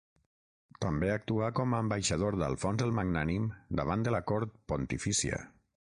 [0.85, 3.45] També actuà com a ambaixador d'Alfons el Magnànim
[3.81, 5.45] davant de la cort pontifícia.